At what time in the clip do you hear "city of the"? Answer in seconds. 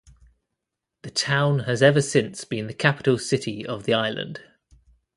3.19-3.93